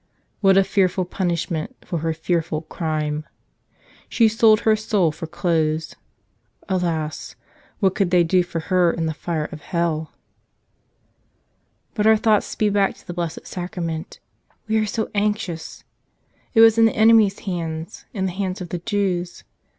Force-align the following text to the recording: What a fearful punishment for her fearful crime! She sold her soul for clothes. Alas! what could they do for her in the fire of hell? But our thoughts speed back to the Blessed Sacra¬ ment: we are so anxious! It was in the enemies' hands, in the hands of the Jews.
What 0.39 0.57
a 0.57 0.63
fearful 0.63 1.05
punishment 1.05 1.75
for 1.85 1.99
her 1.99 2.11
fearful 2.11 2.61
crime! 2.63 3.23
She 4.09 4.27
sold 4.27 4.61
her 4.61 4.75
soul 4.75 5.11
for 5.11 5.27
clothes. 5.27 5.95
Alas! 6.67 7.35
what 7.81 7.93
could 7.93 8.09
they 8.09 8.23
do 8.23 8.41
for 8.41 8.61
her 8.61 8.91
in 8.91 9.05
the 9.05 9.13
fire 9.13 9.45
of 9.51 9.61
hell? 9.61 10.11
But 11.93 12.07
our 12.07 12.17
thoughts 12.17 12.47
speed 12.47 12.73
back 12.73 12.95
to 12.95 13.05
the 13.05 13.13
Blessed 13.13 13.41
Sacra¬ 13.43 13.83
ment: 13.85 14.19
we 14.67 14.77
are 14.79 14.87
so 14.87 15.11
anxious! 15.13 15.83
It 16.55 16.61
was 16.61 16.79
in 16.79 16.85
the 16.85 16.95
enemies' 16.95 17.41
hands, 17.41 18.05
in 18.11 18.25
the 18.25 18.31
hands 18.31 18.59
of 18.59 18.69
the 18.69 18.79
Jews. 18.79 19.43